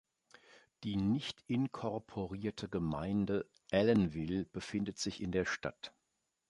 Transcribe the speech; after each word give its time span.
Die 0.83 0.95
nicht 0.95 1.43
inkorporierte 1.45 2.67
Gemeinde 2.67 3.47
Allenville 3.71 4.45
befindet 4.45 4.97
sich 4.97 5.21
in 5.21 5.31
der 5.31 5.45
Stadt. 5.45 5.93